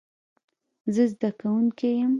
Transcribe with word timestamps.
زه 0.93 1.03
زده 1.11 1.29
کوونکی 1.39 1.89
یم 1.99 2.09